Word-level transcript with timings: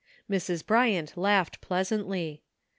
Mrs. 0.27 0.65
Bryant 0.65 1.15
laughed 1.15 1.61
])leasantly. 1.69 2.41